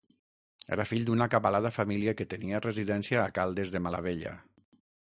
[0.77, 4.39] Era fill d'una acabalada família que tenia residència a Caldes de Malavella.